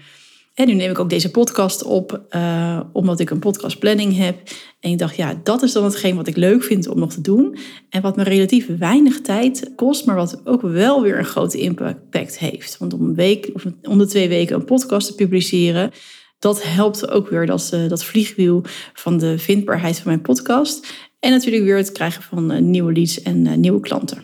En 0.57 0.67
nu 0.67 0.75
neem 0.75 0.91
ik 0.91 0.99
ook 0.99 1.11
deze 1.11 1.31
podcast 1.31 1.83
op, 1.83 2.27
uh, 2.31 2.81
omdat 2.93 3.21
ik 3.21 3.31
een 3.31 3.39
podcastplanning 3.39 4.17
heb. 4.17 4.39
En 4.81 4.91
ik 4.91 4.99
dacht, 4.99 5.17
ja, 5.17 5.41
dat 5.43 5.63
is 5.63 5.73
dan 5.73 5.85
hetgeen 5.85 6.17
wat 6.17 6.27
ik 6.27 6.37
leuk 6.37 6.63
vind 6.63 6.89
om 6.89 6.99
nog 6.99 7.13
te 7.13 7.21
doen. 7.21 7.57
En 7.91 8.03
wat 8.03 8.17
me 8.17 8.23
relatief 8.23 8.79
weinig 8.79 9.21
tijd 9.21 9.71
kost, 9.75 10.07
maar 10.07 10.17
wat 10.17 10.41
ook 10.45 10.63
wel 10.63 11.03
weer 11.03 11.19
een 11.19 11.25
grote 11.25 11.59
impact 11.59 12.39
heeft. 12.39 12.79
Want 12.79 12.93
om 12.93 13.01
een 13.01 13.15
week 13.15 13.51
of 13.53 13.65
om 13.83 13.99
de 13.99 14.07
twee 14.07 14.29
weken 14.29 14.57
een 14.57 14.65
podcast 14.65 15.07
te 15.07 15.15
publiceren, 15.15 15.91
dat 16.39 16.63
helpt 16.63 17.11
ook 17.11 17.29
weer 17.29 17.47
dat, 17.47 17.71
uh, 17.75 17.89
dat 17.89 18.05
vliegwiel 18.05 18.63
van 18.95 19.19
de 19.19 19.39
vindbaarheid 19.39 19.97
van 19.97 20.07
mijn 20.07 20.23
podcast. 20.23 20.87
En 21.21 21.31
natuurlijk 21.31 21.65
weer 21.65 21.77
het 21.77 21.93
krijgen 21.93 22.23
van 22.23 22.53
uh, 22.53 22.59
nieuwe 22.59 22.93
leads 22.93 23.23
en 23.23 23.61
nieuwe 23.61 23.81
klanten. 23.81 24.23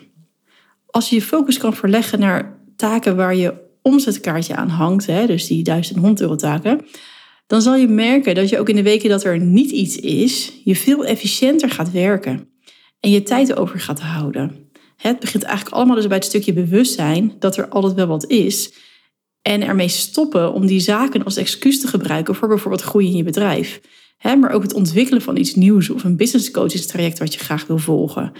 Als 0.85 1.09
je 1.09 1.15
je 1.15 1.21
focus 1.21 1.57
kan 1.57 1.73
verleggen 1.73 2.19
naar 2.19 2.59
taken 2.75 3.15
waar 3.15 3.35
je 3.35 3.62
omzetkaartje 3.83 4.55
aan 4.55 4.69
hangt, 4.69 5.05
hè, 5.05 5.25
dus 5.25 5.47
die 5.47 5.63
1100 5.63 6.21
euro 6.21 6.35
taken, 6.35 6.85
dan 7.47 7.61
zal 7.61 7.75
je 7.75 7.87
merken 7.87 8.35
dat 8.35 8.49
je 8.49 8.59
ook 8.59 8.69
in 8.69 8.75
de 8.75 8.83
weken 8.83 9.09
dat 9.09 9.23
er 9.23 9.39
niet 9.39 9.71
iets 9.71 9.97
is, 9.97 10.51
je 10.63 10.75
veel 10.75 11.05
efficiënter 11.05 11.69
gaat 11.69 11.91
werken 11.91 12.49
en 12.99 13.11
je 13.11 13.23
tijd 13.23 13.55
over 13.55 13.79
gaat 13.79 13.99
houden. 13.99 14.71
Het 14.97 15.19
begint 15.19 15.43
eigenlijk 15.43 15.75
allemaal 15.75 15.95
dus 15.95 16.07
bij 16.07 16.17
het 16.17 16.25
stukje 16.25 16.53
bewustzijn 16.53 17.33
dat 17.39 17.57
er 17.57 17.67
altijd 17.67 17.93
wel 17.93 18.07
wat 18.07 18.29
is. 18.29 18.73
En 19.41 19.61
ermee 19.61 19.87
stoppen 19.87 20.53
om 20.53 20.65
die 20.65 20.79
zaken 20.79 21.23
als 21.23 21.37
excuus 21.37 21.79
te 21.79 21.87
gebruiken 21.87 22.35
voor 22.35 22.47
bijvoorbeeld 22.47 22.81
groei 22.81 23.05
in 23.05 23.15
je 23.15 23.23
bedrijf. 23.23 23.81
Maar 24.39 24.51
ook 24.51 24.61
het 24.61 24.73
ontwikkelen 24.73 25.21
van 25.21 25.37
iets 25.37 25.55
nieuws 25.55 25.89
of 25.89 26.03
een 26.03 26.17
business 26.17 26.51
traject 26.87 27.19
wat 27.19 27.33
je 27.33 27.39
graag 27.39 27.67
wil 27.67 27.77
volgen. 27.77 28.31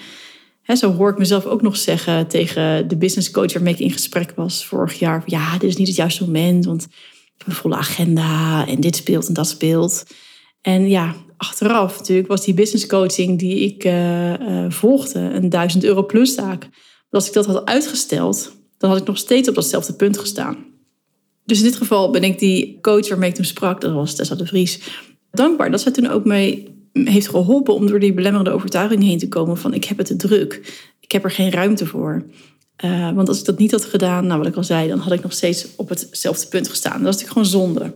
Zo 0.66 0.94
hoor 0.94 1.10
ik 1.10 1.18
mezelf 1.18 1.46
ook 1.46 1.62
nog 1.62 1.78
zeggen 1.78 2.28
tegen 2.28 2.88
de 2.88 2.98
business 2.98 3.32
coach 3.32 3.54
waarmee 3.54 3.74
ik 3.74 3.80
in 3.80 3.92
gesprek 3.92 4.34
was 4.36 4.66
vorig 4.66 5.00
jaar. 5.00 5.24
Ja, 5.26 5.58
dit 5.58 5.70
is 5.70 5.76
niet 5.76 5.88
het 5.88 5.96
juiste 5.96 6.24
moment, 6.26 6.66
want 6.66 6.84
ik 6.84 7.34
heb 7.38 7.48
een 7.48 7.54
volle 7.54 7.76
agenda 7.76 8.68
en 8.68 8.80
dit 8.80 8.96
speelt 8.96 9.28
en 9.28 9.34
dat 9.34 9.48
speelt. 9.48 10.06
En 10.62 10.90
ja, 10.90 11.16
achteraf 11.38 11.98
natuurlijk 11.98 12.28
was 12.28 12.46
die 12.46 12.54
business 12.54 12.88
coaching 12.88 13.40
die 13.40 13.60
ik 13.60 13.86
uh, 13.86 14.40
uh, 14.40 14.66
volgde 14.70 15.20
een 15.20 15.50
1000 15.50 15.84
euro 15.84 16.06
plus 16.06 16.36
taak. 16.36 16.70
als 17.10 17.28
ik 17.28 17.34
dat 17.34 17.46
had 17.46 17.66
uitgesteld, 17.66 18.56
dan 18.78 18.90
had 18.90 19.00
ik 19.00 19.08
nog 19.08 19.18
steeds 19.18 19.50
op 19.50 19.56
datzelfde 19.56 19.94
punt 19.94 20.18
gestaan. 20.18 20.58
Dus 21.46 21.58
in 21.58 21.64
dit 21.64 21.76
geval 21.76 22.10
ben 22.12 22.24
ik 22.24 22.40
die 22.40 22.78
coach 22.82 23.10
waarmee 23.10 23.30
ik 23.30 23.36
toen 23.36 23.46
sprak, 23.46 23.82
dat 23.82 23.94
was 23.94 24.16
Tessa 24.16 24.36
de 24.36 24.46
Vries, 24.46 24.80
dankbaar 25.32 25.72
dat 25.72 25.82
zij 25.82 25.92
toen 25.92 26.08
ook 26.08 26.26
mee 26.26 26.73
heeft 26.94 27.30
geholpen 27.30 27.74
om 27.74 27.88
door 27.88 28.00
die 28.00 28.14
belemmerende 28.14 28.52
overtuiging 28.52 29.04
heen 29.04 29.18
te 29.18 29.28
komen 29.28 29.58
van 29.58 29.74
ik 29.74 29.86
heb 29.86 29.98
het 29.98 30.08
te 30.08 30.16
druk, 30.16 30.84
ik 31.00 31.12
heb 31.12 31.24
er 31.24 31.32
geen 31.32 31.52
ruimte 31.52 31.86
voor. 31.86 32.26
Uh, 32.86 33.12
want 33.12 33.28
als 33.28 33.40
ik 33.40 33.46
dat 33.46 33.58
niet 33.58 33.72
had 33.72 33.86
gedaan, 33.86 34.28
nou 34.28 34.40
wat 34.40 34.48
ik 34.48 34.56
al 34.56 34.64
zei, 34.64 34.88
dan 34.88 35.00
had 35.00 35.14
ik 35.14 35.22
nog 35.22 35.34
steeds 35.34 35.68
op 35.76 35.90
hetzelfde 35.90 36.48
punt 36.48 36.68
gestaan. 36.68 37.04
Dat 37.04 37.16
is 37.16 37.22
natuurlijk 37.22 37.32
gewoon 37.32 37.66
zonde. 37.66 37.94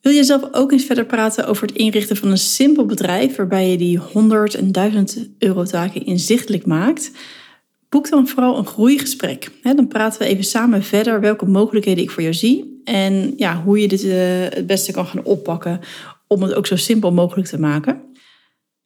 Wil 0.00 0.12
je 0.12 0.24
zelf 0.24 0.48
ook 0.52 0.72
eens 0.72 0.84
verder 0.84 1.06
praten 1.06 1.46
over 1.46 1.66
het 1.66 1.76
inrichten 1.76 2.16
van 2.16 2.30
een 2.30 2.38
simpel 2.38 2.86
bedrijf 2.86 3.36
waarbij 3.36 3.70
je 3.70 3.76
die 3.76 3.98
100 3.98 4.54
en 4.54 4.72
1000 4.72 5.28
euro 5.38 5.64
taken 5.64 6.06
inzichtelijk 6.06 6.66
maakt? 6.66 7.10
Boek 7.88 8.10
dan 8.10 8.28
vooral 8.28 8.58
een 8.58 8.66
groeigesprek. 8.66 9.50
Dan 9.62 9.88
praten 9.88 10.20
we 10.20 10.26
even 10.26 10.44
samen 10.44 10.82
verder 10.82 11.20
welke 11.20 11.46
mogelijkheden 11.46 12.02
ik 12.02 12.10
voor 12.10 12.22
jou 12.22 12.34
zie 12.34 12.80
en 12.84 13.32
ja, 13.36 13.62
hoe 13.62 13.80
je 13.80 13.88
dit 13.88 14.04
eh, 14.04 14.12
het 14.48 14.66
beste 14.66 14.92
kan 14.92 15.06
gaan 15.06 15.24
oppakken 15.24 15.80
om 16.32 16.42
het 16.42 16.54
ook 16.54 16.66
zo 16.66 16.76
simpel 16.76 17.12
mogelijk 17.12 17.48
te 17.48 17.60
maken. 17.60 18.02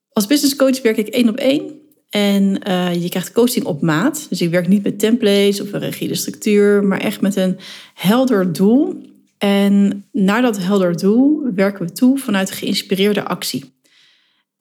Als 0.08 0.26
business 0.26 0.56
coach 0.56 0.82
werk 0.82 0.96
ik 0.96 1.08
één 1.08 1.28
op 1.28 1.36
één 1.36 1.80
en 2.10 2.60
uh, 2.68 3.02
je 3.02 3.08
krijgt 3.08 3.32
coaching 3.32 3.64
op 3.64 3.82
maat. 3.82 4.26
Dus 4.28 4.40
ik 4.40 4.50
werk 4.50 4.68
niet 4.68 4.82
met 4.82 4.98
templates 4.98 5.60
of 5.60 5.72
een 5.72 5.80
rigide 5.80 6.14
structuur, 6.14 6.84
maar 6.84 7.00
echt 7.00 7.20
met 7.20 7.36
een 7.36 7.58
helder 7.94 8.52
doel 8.52 9.00
en 9.38 10.04
naar 10.12 10.42
dat 10.42 10.58
helder 10.58 10.96
doel 10.96 11.42
werken 11.54 11.86
we 11.86 11.92
toe 11.92 12.18
vanuit 12.18 12.50
geïnspireerde 12.50 13.24
actie. 13.24 13.74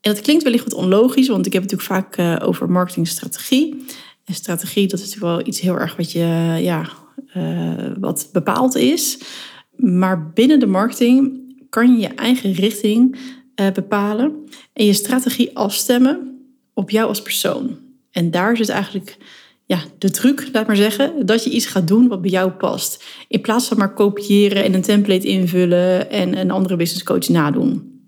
En 0.02 0.14
dat 0.14 0.22
klinkt 0.22 0.44
wellicht 0.44 0.64
wat 0.64 0.74
onlogisch, 0.74 1.28
want 1.28 1.46
ik 1.46 1.54
heb 1.54 1.62
het 1.62 1.72
natuurlijk 1.72 2.06
vaak 2.06 2.18
uh, 2.42 2.48
over 2.48 2.72
marketingstrategie. 2.72 3.86
En 4.26 4.34
strategie, 4.34 4.88
dat 4.88 5.00
is 5.00 5.06
natuurlijk 5.06 5.36
wel 5.36 5.48
iets 5.48 5.60
heel 5.60 5.80
erg 5.80 5.96
wat 5.96 6.12
je, 6.12 6.58
ja, 6.60 6.90
uh, 7.38 7.92
wat 8.00 8.30
bepaald 8.32 8.76
is. 8.76 9.18
Maar 9.76 10.30
binnen 10.30 10.60
de 10.60 10.66
marketing 10.66 11.45
kan 11.76 11.94
je 11.94 12.00
je 12.00 12.14
eigen 12.16 12.52
richting 12.54 13.16
uh, 13.16 13.72
bepalen 13.72 14.46
en 14.74 14.86
je 14.86 14.94
strategie 14.94 15.58
afstemmen 15.58 16.40
op 16.74 16.90
jou 16.90 17.08
als 17.08 17.22
persoon. 17.22 17.78
En 18.12 18.32
daar 18.32 18.58
zit 18.58 18.70
eigenlijk 18.70 19.18
ja, 19.66 19.80
de 19.98 20.10
truc, 20.10 20.50
laat 20.52 20.68
maar 20.68 20.76
zeggen, 20.76 21.26
dat 21.26 21.44
je 21.44 21.50
iets 21.50 21.66
gaat 21.66 21.88
doen 21.88 22.08
wat 22.08 22.22
bij 22.22 22.32
jou 22.32 22.52
past. 22.52 23.04
In 23.28 23.42
plaats 23.42 23.68
van 23.68 23.78
maar 23.78 23.94
kopiëren 23.94 24.64
en 24.64 24.74
een 24.74 24.82
template 24.82 25.28
invullen 25.28 26.10
en 26.10 26.38
een 26.38 26.52
andere 26.52 26.76
business 26.76 27.04
coach 27.04 27.30
nadoen. 27.30 28.00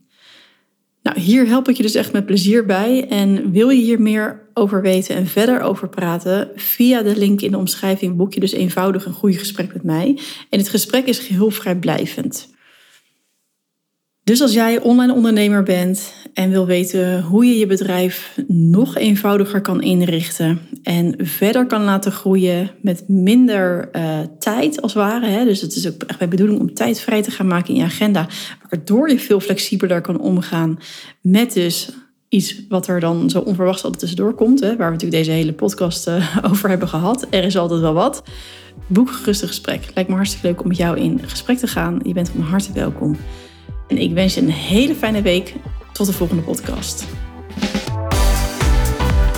Nou, 1.03 1.19
hier 1.19 1.47
help 1.47 1.69
ik 1.69 1.77
je 1.77 1.83
dus 1.83 1.95
echt 1.95 2.11
met 2.11 2.25
plezier 2.25 2.65
bij. 2.65 3.07
En 3.07 3.51
wil 3.51 3.69
je 3.69 3.81
hier 3.81 4.01
meer 4.01 4.49
over 4.53 4.81
weten 4.81 5.15
en 5.15 5.27
verder 5.27 5.61
over 5.61 5.89
praten? 5.89 6.51
Via 6.55 7.01
de 7.01 7.17
link 7.17 7.41
in 7.41 7.51
de 7.51 7.57
omschrijving 7.57 8.15
boek 8.15 8.33
je 8.33 8.39
dus 8.39 8.51
eenvoudig 8.51 9.05
een 9.05 9.13
goede 9.13 9.37
gesprek 9.37 9.73
met 9.73 9.83
mij. 9.83 10.19
En 10.49 10.59
het 10.59 10.69
gesprek 10.69 11.05
is 11.05 11.19
geheel 11.19 11.51
vrijblijvend. 11.51 12.55
Dus 14.27 14.41
als 14.41 14.53
jij 14.53 14.79
online 14.81 15.13
ondernemer 15.13 15.63
bent 15.63 16.13
en 16.33 16.49
wil 16.49 16.65
weten 16.65 17.21
hoe 17.21 17.45
je 17.45 17.57
je 17.57 17.65
bedrijf 17.65 18.37
nog 18.47 18.95
eenvoudiger 18.95 19.61
kan 19.61 19.81
inrichten 19.81 20.59
en 20.83 21.15
verder 21.17 21.65
kan 21.65 21.83
laten 21.83 22.11
groeien 22.11 22.71
met 22.81 23.03
minder 23.07 23.89
uh, 23.95 24.19
tijd 24.39 24.81
als 24.81 24.93
het 24.93 25.03
ware. 25.03 25.27
Hè? 25.27 25.43
Dus 25.43 25.61
het 25.61 25.75
is 25.75 25.87
ook 25.87 26.03
echt 26.03 26.19
mijn 26.19 26.29
bedoeling 26.29 26.59
om 26.59 26.73
tijd 26.73 26.99
vrij 26.99 27.21
te 27.21 27.31
gaan 27.31 27.47
maken 27.47 27.73
in 27.73 27.79
je 27.79 27.85
agenda, 27.85 28.27
waardoor 28.69 29.09
je 29.09 29.19
veel 29.19 29.39
flexibeler 29.39 30.01
kan 30.01 30.19
omgaan 30.19 30.79
met 31.21 31.53
dus 31.53 31.89
iets 32.29 32.67
wat 32.69 32.87
er 32.87 32.99
dan 32.99 33.29
zo 33.29 33.39
onverwachts 33.39 33.83
altijd 33.83 33.99
tussendoor 34.01 34.33
komt, 34.33 34.59
hè? 34.59 34.67
waar 34.67 34.87
we 34.87 34.93
natuurlijk 34.93 35.23
deze 35.23 35.31
hele 35.31 35.53
podcast 35.53 36.07
uh, 36.07 36.37
over 36.51 36.69
hebben 36.69 36.87
gehad. 36.87 37.27
Er 37.29 37.43
is 37.43 37.57
altijd 37.57 37.81
wel 37.81 37.93
wat. 37.93 38.23
Boek 38.87 39.11
gerust 39.11 39.41
een 39.41 39.47
gesprek. 39.47 39.91
Lijkt 39.93 40.09
me 40.09 40.15
hartstikke 40.15 40.47
leuk 40.47 40.61
om 40.61 40.67
met 40.67 40.77
jou 40.77 40.99
in 40.99 41.19
gesprek 41.25 41.57
te 41.57 41.67
gaan. 41.67 41.99
Je 42.03 42.13
bent 42.13 42.29
van 42.29 42.41
harte 42.41 42.71
welkom. 42.73 43.17
En 43.87 43.97
ik 43.97 44.13
wens 44.13 44.33
je 44.33 44.41
een 44.41 44.51
hele 44.51 44.95
fijne 44.95 45.21
week. 45.21 45.53
Tot 45.91 46.05
de 46.05 46.13
volgende 46.13 46.43
podcast. 46.43 47.05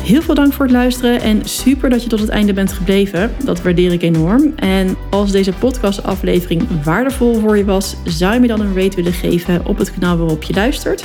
Heel 0.03 0.21
veel 0.21 0.35
dank 0.35 0.53
voor 0.53 0.65
het 0.65 0.73
luisteren 0.73 1.21
en 1.21 1.45
super 1.45 1.89
dat 1.89 2.03
je 2.03 2.09
tot 2.09 2.19
het 2.19 2.29
einde 2.29 2.53
bent 2.53 2.73
gebleven. 2.73 3.31
Dat 3.43 3.61
waardeer 3.61 3.91
ik 3.91 4.01
enorm. 4.01 4.53
En 4.55 4.97
als 5.09 5.31
deze 5.31 5.53
podcastaflevering 5.53 6.83
waardevol 6.83 7.39
voor 7.39 7.57
je 7.57 7.65
was, 7.65 7.95
zou 8.05 8.33
je 8.33 8.39
me 8.39 8.47
dan 8.47 8.61
een 8.61 8.75
rate 8.75 8.95
willen 8.95 9.13
geven 9.13 9.65
op 9.65 9.77
het 9.77 9.93
kanaal 9.93 10.17
waarop 10.17 10.43
je 10.43 10.53
luistert. 10.53 11.03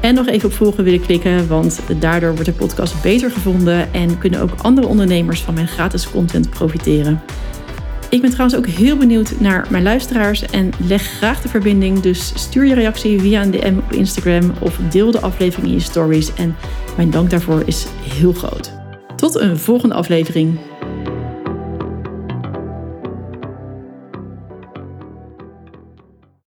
En 0.00 0.14
nog 0.14 0.26
even 0.26 0.48
op 0.48 0.54
volgen 0.54 0.84
willen 0.84 1.00
klikken, 1.00 1.48
want 1.48 1.80
daardoor 1.98 2.30
wordt 2.30 2.44
de 2.44 2.52
podcast 2.52 3.02
beter 3.02 3.30
gevonden 3.30 3.92
en 3.92 4.18
kunnen 4.18 4.40
ook 4.40 4.50
andere 4.62 4.86
ondernemers 4.86 5.40
van 5.40 5.54
mijn 5.54 5.68
gratis 5.68 6.10
content 6.10 6.50
profiteren. 6.50 7.22
Ik 8.10 8.20
ben 8.20 8.30
trouwens 8.30 8.58
ook 8.58 8.66
heel 8.66 8.96
benieuwd 8.96 9.40
naar 9.40 9.66
mijn 9.70 9.82
luisteraars 9.82 10.42
en 10.42 10.70
leg 10.86 11.02
graag 11.02 11.42
de 11.42 11.48
verbinding. 11.48 12.00
Dus 12.00 12.32
stuur 12.34 12.64
je 12.64 12.74
reactie 12.74 13.20
via 13.20 13.42
een 13.42 13.50
DM 13.50 13.76
op 13.76 13.92
Instagram 13.92 14.52
of 14.60 14.78
deel 14.90 15.10
de 15.10 15.20
aflevering 15.20 15.68
in 15.68 15.74
je 15.74 15.80
stories. 15.80 16.34
En 16.34 16.56
mijn 16.96 17.10
dank 17.10 17.30
daarvoor 17.30 17.62
is 17.66 17.86
heel 18.02 18.32
groot. 18.32 18.72
Tot 19.16 19.34
een 19.34 19.58
volgende 19.58 19.94
aflevering. 19.94 20.58